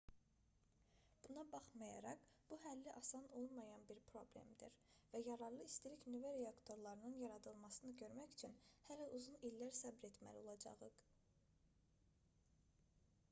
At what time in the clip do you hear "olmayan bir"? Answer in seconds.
3.41-3.99